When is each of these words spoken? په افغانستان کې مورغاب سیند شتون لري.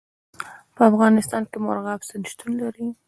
په 0.75 0.81
افغانستان 0.89 1.43
کې 1.51 1.57
مورغاب 1.65 1.99
سیند 2.07 2.25
شتون 2.31 2.51
لري. 2.61 2.87